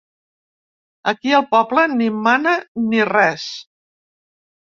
[1.11, 2.53] Aquí el poble ni mana
[2.87, 3.45] ni res.